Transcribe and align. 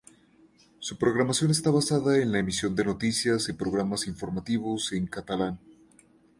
Su 0.79 0.97
programación 0.97 1.51
está 1.51 1.69
basada 1.69 2.17
en 2.17 2.31
la 2.31 2.39
emisión 2.39 2.75
de 2.75 2.85
noticias 2.85 3.47
y 3.49 3.53
programas 3.53 4.07
informativos 4.07 4.93
en 4.93 5.05
catalán. 5.05 5.59